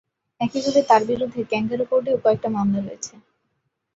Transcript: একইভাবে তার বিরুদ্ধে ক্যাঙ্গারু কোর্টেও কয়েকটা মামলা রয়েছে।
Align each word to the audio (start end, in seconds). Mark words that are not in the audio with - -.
একইভাবে 0.41 0.81
তার 0.89 1.01
বিরুদ্ধে 1.09 1.41
ক্যাঙ্গারু 1.51 1.83
কোর্টেও 1.89 2.21
কয়েকটা 2.23 2.49
মামলা 2.55 2.79
রয়েছে। 2.81 3.13